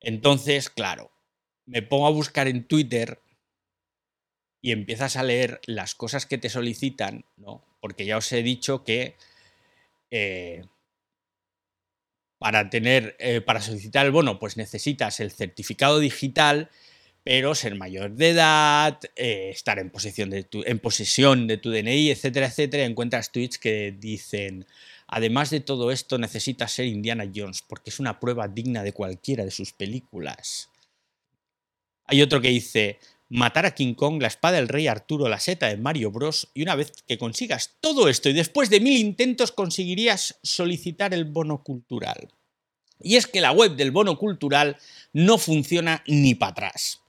Entonces, 0.00 0.70
claro, 0.70 1.10
me 1.66 1.82
pongo 1.82 2.06
a 2.06 2.12
buscar 2.12 2.48
en 2.48 2.66
Twitter 2.66 3.20
y 4.60 4.72
empiezas 4.72 5.16
a 5.16 5.22
leer 5.22 5.60
las 5.66 5.94
cosas 5.94 6.26
que 6.26 6.38
te 6.38 6.48
solicitan, 6.48 7.24
¿no? 7.36 7.64
Porque 7.80 8.06
ya 8.06 8.16
os 8.16 8.32
he 8.32 8.42
dicho 8.42 8.84
que 8.84 9.16
eh, 10.10 10.64
para 12.38 12.70
tener, 12.70 13.16
eh, 13.18 13.40
para 13.40 13.60
solicitar 13.60 14.06
el 14.06 14.12
bono, 14.12 14.38
pues 14.38 14.56
necesitas 14.56 15.20
el 15.20 15.30
certificado 15.30 15.98
digital, 15.98 16.70
pero 17.28 17.54
ser 17.54 17.74
mayor 17.74 18.12
de 18.12 18.30
edad, 18.30 18.98
eh, 19.14 19.50
estar 19.50 19.78
en 19.78 19.90
posesión, 19.90 20.30
de 20.30 20.44
tu, 20.44 20.62
en 20.64 20.78
posesión 20.78 21.46
de 21.46 21.58
tu 21.58 21.70
DNI, 21.70 22.10
etcétera, 22.10 22.46
etcétera. 22.46 22.86
Encuentras 22.86 23.32
tweets 23.32 23.58
que 23.58 23.94
dicen, 24.00 24.64
además 25.06 25.50
de 25.50 25.60
todo 25.60 25.90
esto, 25.90 26.16
necesitas 26.16 26.72
ser 26.72 26.86
Indiana 26.86 27.30
Jones, 27.32 27.60
porque 27.60 27.90
es 27.90 28.00
una 28.00 28.18
prueba 28.18 28.48
digna 28.48 28.82
de 28.82 28.94
cualquiera 28.94 29.44
de 29.44 29.50
sus 29.50 29.74
películas. 29.74 30.70
Hay 32.06 32.22
otro 32.22 32.40
que 32.40 32.48
dice, 32.48 32.98
matar 33.28 33.66
a 33.66 33.74
King 33.74 33.92
Kong, 33.92 34.22
la 34.22 34.28
espada 34.28 34.56
del 34.56 34.68
rey 34.68 34.86
Arturo, 34.86 35.28
la 35.28 35.38
seta 35.38 35.66
de 35.66 35.76
Mario 35.76 36.10
Bros. 36.10 36.48
Y 36.54 36.62
una 36.62 36.76
vez 36.76 36.94
que 37.06 37.18
consigas 37.18 37.76
todo 37.82 38.08
esto 38.08 38.30
y 38.30 38.32
después 38.32 38.70
de 38.70 38.80
mil 38.80 38.96
intentos 38.96 39.52
conseguirías 39.52 40.38
solicitar 40.42 41.12
el 41.12 41.26
bono 41.26 41.62
cultural. 41.62 42.32
Y 43.02 43.16
es 43.16 43.26
que 43.26 43.42
la 43.42 43.52
web 43.52 43.76
del 43.76 43.90
bono 43.90 44.16
cultural 44.16 44.78
no 45.12 45.36
funciona 45.36 46.02
ni 46.06 46.34
para 46.34 46.52
atrás. 46.52 47.02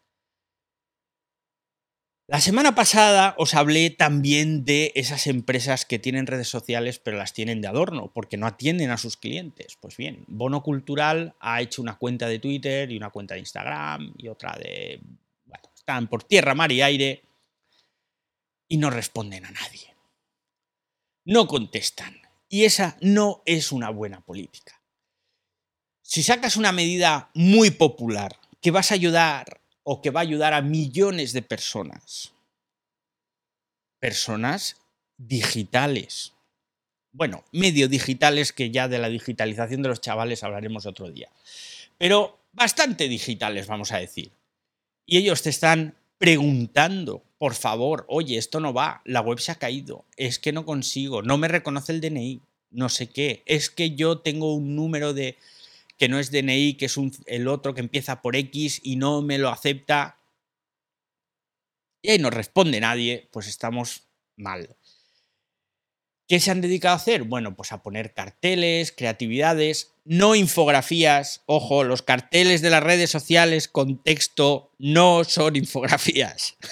La 2.32 2.42
semana 2.42 2.76
pasada 2.76 3.34
os 3.40 3.56
hablé 3.56 3.90
también 3.90 4.64
de 4.64 4.92
esas 4.94 5.26
empresas 5.26 5.84
que 5.84 5.98
tienen 5.98 6.28
redes 6.28 6.48
sociales 6.48 7.00
pero 7.00 7.18
las 7.18 7.34
tienen 7.34 7.60
de 7.60 7.68
adorno 7.68 8.12
porque 8.14 8.38
no 8.38 8.46
atienden 8.46 8.92
a 8.92 9.00
sus 9.00 9.18
clientes. 9.18 9.80
Pues 9.82 9.98
bien, 9.98 10.26
Bono 10.28 10.62
Cultural 10.62 11.34
ha 11.40 11.60
hecho 11.60 11.82
una 11.82 11.98
cuenta 11.98 12.28
de 12.28 12.38
Twitter 12.38 12.92
y 12.92 12.98
una 12.98 13.10
cuenta 13.10 13.34
de 13.34 13.40
Instagram 13.40 14.14
y 14.16 14.28
otra 14.28 14.56
de 14.60 15.02
están 15.76 16.08
por 16.08 16.24
tierra, 16.24 16.54
mar 16.54 16.72
y 16.72 16.84
aire 16.84 17.24
y 18.68 18.78
no 18.78 18.92
responden 18.92 19.46
a 19.46 19.50
nadie. 19.52 19.96
No 21.26 21.48
contestan. 21.48 22.22
Y 22.48 22.66
esa 22.66 22.96
no 23.02 23.42
es 23.48 23.72
una 23.72 23.90
buena 23.90 24.22
política. 24.22 24.84
Si 26.04 26.22
sacas 26.22 26.58
una 26.58 26.72
medida 26.72 27.32
muy 27.34 27.72
popular 27.72 28.40
que 28.62 28.70
vas 28.70 28.92
a 28.92 28.96
ayudar 28.96 29.62
o 29.92 30.04
que 30.04 30.12
va 30.12 30.20
a 30.20 30.30
ayudar 30.30 30.54
a 30.54 30.62
millones 30.62 31.34
de 31.34 31.42
personas, 31.42 32.32
personas 33.98 34.78
digitales, 35.18 36.34
bueno, 37.12 37.44
medio 37.52 37.88
digitales 37.88 38.54
que 38.54 38.70
ya 38.70 38.88
de 38.88 39.00
la 39.00 39.10
digitalización 39.10 39.82
de 39.82 39.90
los 39.90 40.00
chavales 40.00 40.44
hablaremos 40.44 40.86
otro 40.86 41.10
día, 41.10 41.32
pero 41.98 42.38
bastante 42.52 43.08
digitales, 43.08 43.66
vamos 43.66 43.92
a 43.92 43.98
decir. 43.98 44.32
Y 45.08 45.18
ellos 45.18 45.42
te 45.42 45.50
están 45.50 45.96
preguntando, 46.20 47.24
por 47.40 47.56
favor, 47.56 48.06
oye, 48.10 48.38
esto 48.38 48.60
no 48.60 48.76
va, 48.76 49.02
la 49.06 49.22
web 49.22 49.40
se 49.40 49.54
ha 49.54 49.56
caído, 49.56 50.06
es 50.18 50.38
que 50.38 50.52
no 50.52 50.66
consigo, 50.66 51.24
no 51.24 51.40
me 51.40 51.48
reconoce 51.48 51.94
el 51.94 52.02
DNI, 52.02 52.42
no 52.70 52.90
sé 52.90 53.08
qué, 53.08 53.42
es 53.48 53.72
que 53.72 53.96
yo 53.96 54.20
tengo 54.20 54.54
un 54.54 54.76
número 54.76 55.16
de 55.16 55.36
que 56.00 56.08
no 56.08 56.18
es 56.18 56.32
DNI, 56.32 56.76
que 56.76 56.86
es 56.86 56.96
el 57.26 57.48
otro 57.50 57.76
que 57.76 57.82
empieza 57.82 58.22
por 58.22 58.38
X 58.38 58.80
y 58.84 58.96
no 58.96 59.22
me 59.22 59.38
lo 59.38 59.50
acepta. 59.50 60.18
Y 62.02 62.12
ahí 62.12 62.20
no 62.20 62.30
responde 62.30 62.80
nadie, 62.80 63.28
pues 63.34 63.48
estamos 63.48 64.08
mal. 64.38 64.78
¿Qué 66.30 66.40
se 66.40 66.52
han 66.52 66.62
dedicado 66.62 66.94
a 66.94 66.98
hacer? 66.98 67.24
Bueno, 67.24 67.56
pues 67.56 67.74
a 67.74 67.84
poner 67.84 68.14
carteles, 68.14 68.94
creatividades, 68.94 69.94
no 70.06 70.36
infografías. 70.36 71.42
Ojo, 71.48 71.84
los 71.84 72.02
carteles 72.02 72.62
de 72.62 72.70
las 72.70 72.84
redes 72.84 73.10
sociales 73.10 73.68
con 73.68 74.02
texto 74.02 74.72
no 74.78 75.24
son 75.26 75.56
infografías. 75.58 76.56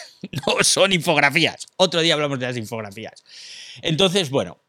No 0.48 0.64
son 0.64 0.94
infografías. 0.94 1.68
Otro 1.78 2.02
día 2.02 2.16
hablamos 2.16 2.40
de 2.40 2.48
las 2.48 2.58
infografías. 2.58 3.24
Entonces, 3.84 4.32
bueno, 4.32 4.60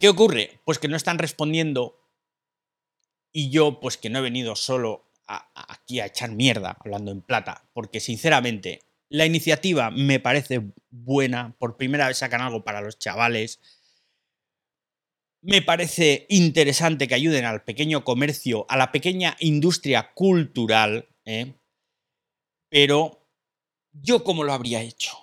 ¿qué 0.00 0.08
ocurre? 0.08 0.60
Pues 0.64 0.80
que 0.80 0.88
no 0.88 0.96
están 0.96 1.18
respondiendo 1.18 2.03
y 3.34 3.50
yo, 3.50 3.80
pues 3.80 3.98
que 3.98 4.08
no 4.08 4.20
he 4.20 4.22
venido 4.22 4.56
solo 4.56 5.10
aquí 5.26 6.00
a 6.00 6.06
echar 6.06 6.30
mierda, 6.30 6.78
hablando 6.80 7.10
en 7.10 7.20
plata, 7.20 7.68
porque 7.74 8.00
sinceramente 8.00 8.80
la 9.10 9.26
iniciativa 9.26 9.90
me 9.90 10.20
parece 10.20 10.62
buena. 10.90 11.54
Por 11.58 11.76
primera 11.76 12.08
vez 12.08 12.18
sacan 12.18 12.40
algo 12.40 12.64
para 12.64 12.80
los 12.80 12.98
chavales 12.98 13.60
me 15.44 15.60
parece 15.60 16.24
interesante 16.30 17.06
que 17.06 17.14
ayuden 17.14 17.44
al 17.44 17.64
pequeño 17.64 18.02
comercio, 18.02 18.64
a 18.70 18.78
la 18.78 18.90
pequeña 18.90 19.36
industria 19.40 20.14
cultural, 20.14 21.06
¿eh? 21.26 21.52
pero 22.70 23.28
yo 23.92 24.24
cómo 24.24 24.42
lo 24.42 24.54
habría 24.54 24.80
hecho. 24.80 25.18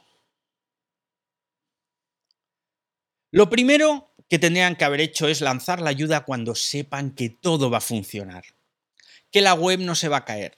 Lo 3.31 3.49
primero 3.49 4.10
que 4.31 4.39
tendrían 4.39 4.77
que 4.77 4.85
haber 4.85 5.01
hecho 5.01 5.27
es 5.27 5.41
lanzar 5.41 5.81
la 5.81 5.89
ayuda 5.89 6.23
cuando 6.23 6.55
sepan 6.55 7.11
que 7.11 7.29
todo 7.29 7.69
va 7.69 7.79
a 7.79 7.81
funcionar. 7.81 8.45
que 9.29 9.41
la 9.41 9.53
web 9.53 9.81
no 9.81 9.93
se 9.93 10.07
va 10.07 10.17
a 10.17 10.25
caer, 10.25 10.57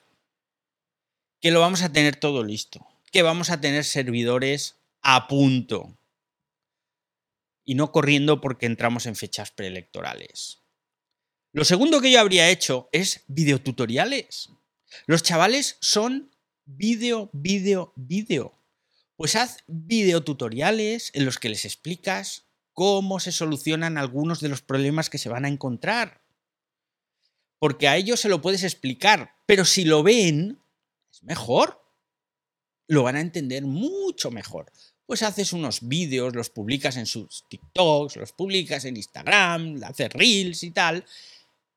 que 1.41 1.49
lo 1.49 1.59
vamos 1.59 1.81
a 1.81 1.91
tener 1.91 2.15
todo 2.15 2.43
listo, 2.43 2.85
que 3.11 3.23
vamos 3.23 3.49
a 3.49 3.59
tener 3.61 3.83
servidores 3.83 4.75
a 5.01 5.27
punto 5.27 5.97
y 7.65 7.73
no 7.73 7.91
corriendo 7.91 8.41
porque 8.41 8.67
entramos 8.67 9.07
en 9.07 9.15
fechas 9.15 9.49
preelectorales. 9.49 10.59
Lo 11.51 11.65
segundo 11.65 11.99
que 11.99 12.11
yo 12.11 12.19
habría 12.19 12.49
hecho 12.49 12.89
es 12.91 13.23
videotutoriales. 13.25 14.49
Los 15.07 15.23
chavales 15.23 15.77
son 15.81 16.31
vídeo, 16.65 17.31
vídeo, 17.33 17.91
vídeo. 17.95 18.53
Pues 19.15 19.35
haz 19.35 19.63
videotutoriales 19.65 21.09
en 21.15 21.25
los 21.25 21.39
que 21.39 21.49
les 21.49 21.65
explicas 21.65 22.42
cómo 22.73 23.19
se 23.19 23.31
solucionan 23.31 23.97
algunos 23.97 24.39
de 24.39 24.49
los 24.49 24.61
problemas 24.61 25.09
que 25.09 25.17
se 25.17 25.29
van 25.29 25.45
a 25.45 25.49
encontrar. 25.49 26.21
Porque 27.59 27.87
a 27.87 27.95
ellos 27.95 28.19
se 28.19 28.29
lo 28.29 28.41
puedes 28.41 28.63
explicar, 28.63 29.35
pero 29.45 29.63
si 29.63 29.85
lo 29.85 30.03
ven, 30.03 30.59
es 31.11 31.23
mejor. 31.23 31.81
Lo 32.87 33.03
van 33.03 33.15
a 33.15 33.21
entender 33.21 33.63
mucho 33.63 34.31
mejor. 34.31 34.71
Pues 35.05 35.23
haces 35.23 35.53
unos 35.53 35.87
vídeos, 35.87 36.35
los 36.35 36.49
publicas 36.49 36.97
en 36.97 37.05
sus 37.05 37.45
TikToks, 37.49 38.17
los 38.17 38.33
publicas 38.33 38.85
en 38.85 38.97
Instagram, 38.97 39.81
haces 39.83 40.11
reels 40.11 40.63
y 40.63 40.71
tal. 40.71 41.05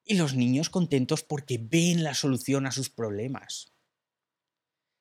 Y 0.05 0.15
los 0.15 0.35
niños 0.35 0.71
contentos 0.71 1.23
porque 1.23 1.59
ven 1.61 2.03
la 2.03 2.15
solución 2.15 2.67
a 2.67 2.73
sus 2.73 2.91
problemas. 2.91 3.73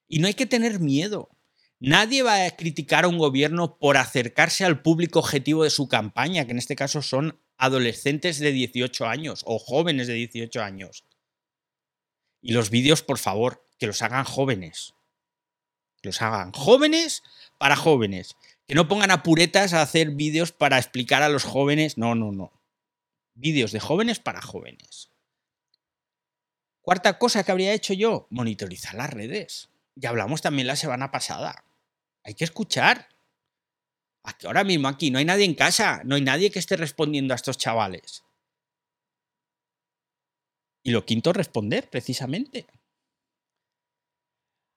Y 0.08 0.20
no 0.20 0.28
hay 0.28 0.34
que 0.34 0.46
tener 0.46 0.80
miedo. 0.80 1.35
Nadie 1.80 2.24
va 2.24 2.46
a 2.46 2.52
criticar 2.52 3.04
a 3.04 3.08
un 3.08 3.18
gobierno 3.18 3.78
por 3.78 3.98
acercarse 3.98 4.64
al 4.64 4.82
público 4.82 5.20
objetivo 5.20 5.64
de 5.64 5.70
su 5.70 5.88
campaña, 5.88 6.46
que 6.46 6.52
en 6.52 6.58
este 6.58 6.76
caso 6.76 7.02
son 7.02 7.40
adolescentes 7.58 8.40
de 8.40 8.52
18 8.52 9.08
años 9.08 9.44
o 9.46 9.60
jóvenes 9.60 10.08
de 10.08 10.14
18 10.14 10.64
años. 10.64 11.06
Y 12.42 12.54
los 12.54 12.70
vídeos, 12.70 13.02
por 13.02 13.18
favor, 13.18 13.68
que 13.78 13.88
los 13.88 14.02
hagan 14.02 14.24
jóvenes. 14.24 14.94
Que 16.02 16.10
los 16.10 16.22
hagan 16.22 16.52
jóvenes 16.54 17.24
para 17.58 17.76
jóvenes. 17.76 18.36
Que 18.68 18.76
no 18.76 18.88
pongan 18.88 19.12
a 19.12 19.24
puretas 19.24 19.74
a 19.74 19.82
hacer 19.82 20.12
vídeos 20.12 20.52
para 20.52 20.78
explicar 20.78 21.24
a 21.24 21.30
los 21.30 21.44
jóvenes. 21.44 21.98
No, 21.98 22.16
no, 22.16 22.32
no. 22.32 22.52
Vídeos 23.34 23.72
de 23.72 23.80
jóvenes 23.80 24.20
para 24.20 24.42
jóvenes. 24.42 25.12
Cuarta 26.82 27.18
cosa 27.18 27.44
que 27.44 27.52
habría 27.52 27.74
hecho 27.74 27.94
yo, 27.94 28.28
monitorizar 28.30 28.94
las 28.94 29.10
redes. 29.10 29.70
Ya 29.96 30.10
hablamos 30.10 30.42
también 30.42 30.68
la 30.68 30.76
semana 30.76 31.10
pasada. 31.10 31.65
Hay 32.26 32.34
que 32.34 32.44
escuchar. 32.44 33.08
Ahora 34.44 34.64
mismo 34.64 34.88
aquí 34.88 35.12
no 35.12 35.20
hay 35.20 35.26
nadie 35.26 35.46
en 35.46 35.54
casa, 35.54 36.02
no 36.04 36.16
hay 36.16 36.22
nadie 36.22 36.50
que 36.50 36.58
esté 36.58 36.76
respondiendo 36.76 37.34
a 37.34 37.36
estos 37.36 37.58
chavales. 37.58 38.24
Y 40.84 40.92
lo 40.92 41.06
quinto, 41.06 41.32
responder, 41.32 41.88
precisamente. 41.90 42.66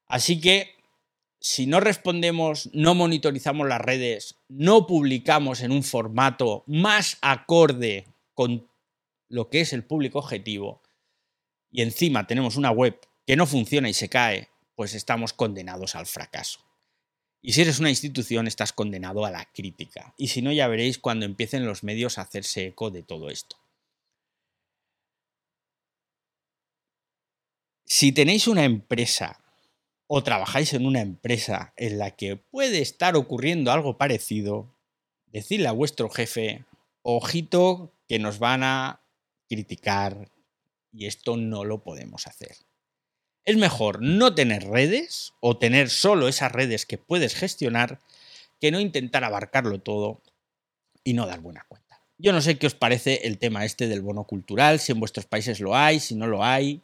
Así 0.07 0.40
que, 0.40 0.76
si 1.40 1.67
no 1.67 1.81
respondemos, 1.81 2.69
no 2.75 2.95
monitorizamos 2.95 3.67
las 3.67 3.81
redes, 3.81 4.37
no 4.49 4.87
publicamos 4.87 5.62
en 5.62 5.73
un 5.73 5.83
formato 5.83 6.64
más 6.67 7.17
acorde 7.23 8.07
con 8.35 8.69
lo 9.28 9.49
que 9.49 9.61
es 9.62 9.73
el 9.73 9.85
público 9.85 10.19
objetivo, 10.19 10.83
y 11.71 11.83
encima 11.83 12.26
tenemos 12.26 12.57
una 12.57 12.71
web 12.71 12.99
que 13.26 13.37
no 13.37 13.47
funciona 13.47 13.88
y 13.88 13.95
se 13.95 14.09
cae, 14.09 14.49
pues 14.75 14.95
estamos 14.95 15.33
condenados 15.33 15.95
al 15.95 16.07
fracaso. 16.07 16.67
Y 17.40 17.52
si 17.52 17.62
eres 17.62 17.78
una 17.78 17.90
institución, 17.90 18.47
estás 18.47 18.73
condenado 18.73 19.25
a 19.25 19.30
la 19.30 19.45
crítica. 19.52 20.14
Y 20.16 20.28
si 20.28 20.42
no, 20.42 20.52
ya 20.52 20.66
veréis 20.66 20.99
cuando 20.99 21.25
empiecen 21.25 21.66
los 21.66 21.85
medios 21.85 22.18
a 22.18 22.23
hacerse 22.23 22.66
eco 22.66 22.90
de 22.90 23.02
todo 23.02 23.30
esto. 23.30 23.57
Si 27.85 28.12
tenéis 28.12 28.49
una 28.49 28.64
empresa 28.64 29.40
o 30.09 30.23
trabajáis 30.23 30.73
en 30.75 30.85
una 30.85 31.00
empresa 31.00 31.73
en 31.76 31.99
la 31.99 32.10
que 32.17 32.36
puede 32.36 32.80
estar 32.80 33.17
ocurriendo 33.17 33.73
algo 33.73 33.97
parecido, 33.97 34.75
decidle 35.26 35.69
a 35.69 35.73
vuestro 35.73 36.10
jefe, 36.10 36.65
ojito, 37.02 37.93
que 38.08 38.19
nos 38.19 38.39
van 38.39 38.62
a 38.62 39.00
criticar 39.49 40.30
y 40.93 41.06
esto 41.06 41.36
no 41.36 41.65
lo 41.65 41.82
podemos 41.82 42.26
hacer. 42.26 42.68
Es 43.49 43.56
mejor 43.56 44.02
no 44.02 44.34
tener 44.34 44.69
redes 44.69 45.32
o 45.41 45.56
tener 45.56 45.89
solo 45.89 46.28
esas 46.28 46.52
redes 46.52 46.84
que 46.84 46.99
puedes 46.99 47.34
gestionar 47.34 47.99
que 48.61 48.71
no 48.71 48.78
intentar 48.78 49.25
abarcarlo 49.25 49.80
todo 49.80 50.21
y 51.02 51.15
no 51.15 51.26
dar 51.26 51.41
buena 51.41 51.65
cuenta. 51.67 52.02
Yo 52.19 52.34
no 52.34 52.43
sé 52.43 52.58
qué 52.58 52.67
os 52.67 52.75
parece 52.75 53.26
el 53.26 53.39
tema 53.39 53.65
este 53.65 53.89
del 53.89 54.02
bono 54.02 54.25
cultural, 54.25 54.80
si 54.80 54.93
en 54.93 55.00
vuestros 55.00 55.25
países 55.25 55.61
lo 55.61 55.75
hay, 55.75 55.99
si 55.99 56.15
no 56.15 56.26
lo 56.26 56.45
hay. 56.45 56.82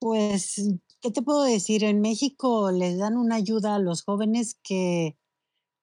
Pues, 0.00 0.60
¿qué 1.00 1.12
te 1.12 1.22
puedo 1.22 1.44
decir? 1.44 1.84
En 1.84 2.00
México 2.00 2.72
les 2.72 2.98
dan 2.98 3.16
una 3.16 3.36
ayuda 3.36 3.76
a 3.76 3.78
los 3.78 4.02
jóvenes 4.02 4.58
que 4.64 5.16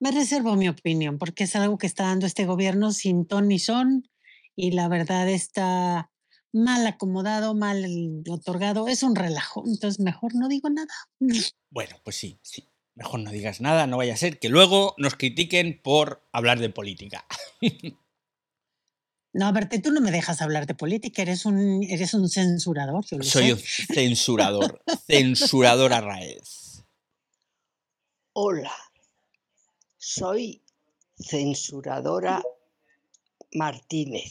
me 0.02 0.12
reservo 0.12 0.58
mi 0.58 0.68
opinión, 0.68 1.18
porque 1.18 1.46
es 1.46 1.56
algo 1.56 1.78
que 1.78 1.88
está 1.88 2.04
dando 2.04 2.26
este 2.26 2.46
gobierno 2.46 2.92
sin 2.92 3.26
ton 3.26 3.48
ni 3.48 3.58
son, 3.58 4.10
y 4.54 4.72
la 4.72 4.90
verdad 4.90 5.30
está 5.30 6.12
mal 6.56 6.88
acomodado, 6.88 7.54
mal 7.54 8.24
otorgado, 8.30 8.88
es 8.88 9.04
un 9.04 9.16
relajo. 9.16 9.64
Entonces, 9.68 10.00
mejor 10.00 10.34
no 10.36 10.48
digo 10.48 10.70
nada. 10.70 10.94
Bueno, 11.70 11.98
pues 12.06 12.16
sí, 12.16 12.40
sí. 12.42 12.70
Mejor 12.94 13.20
no 13.20 13.30
digas 13.30 13.60
nada, 13.60 13.86
no 13.86 13.98
vaya 13.98 14.14
a 14.14 14.18
ser 14.18 14.40
que 14.40 14.48
luego 14.48 14.96
nos 14.98 15.16
critiquen 15.16 15.82
por 15.84 16.26
hablar 16.32 16.60
de 16.60 16.70
política. 16.70 17.26
No, 19.38 19.48
a 19.48 19.52
verte, 19.52 19.80
tú 19.80 19.92
no 19.92 20.00
me 20.00 20.12
dejas 20.12 20.42
hablar 20.42 20.66
de 20.66 20.76
política, 20.76 21.22
eres 21.22 21.46
un, 21.46 21.84
eres 21.84 22.14
un 22.14 22.30
censurador. 22.30 23.04
Soy 23.22 23.52
un 23.52 23.60
censurador, 23.60 24.82
censurador 25.06 25.92
a 25.92 26.00
raíz. 26.00 26.86
Hola, 28.32 28.72
soy 29.98 30.64
censuradora 31.18 32.42
Martínez. 33.52 34.30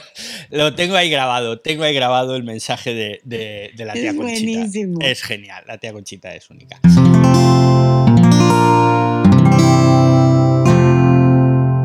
Lo 0.50 0.74
tengo 0.74 0.96
ahí 0.96 1.10
grabado, 1.10 1.60
tengo 1.60 1.84
ahí 1.84 1.94
grabado 1.94 2.36
el 2.36 2.44
mensaje 2.44 2.94
de, 2.94 3.72
la 3.76 3.92
tía 3.94 4.14
Conchita. 4.14 4.68
Es 5.00 5.22
genial, 5.22 5.64
la 5.66 5.78
tía 5.78 5.92
Conchita 5.92 6.34
es 6.34 6.50
única. 6.50 6.80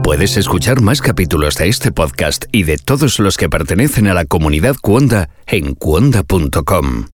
Puedes 0.04 0.38
escuchar 0.38 0.82
más 0.82 1.02
capítulos 1.02 1.58
de 1.58 1.68
este 1.68 1.92
podcast 1.92 2.46
y 2.52 2.64
de 2.64 2.78
todos 2.78 3.20
los 3.20 3.38
que 3.38 3.50
pertenecen 3.50 4.08
a 4.08 4.14
la 4.14 4.26
comunidad 4.26 4.76
Cuonda 4.82 5.30
en 5.46 5.76
cuonda.com. 5.76 7.08